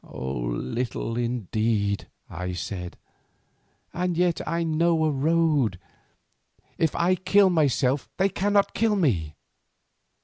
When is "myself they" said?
7.51-8.29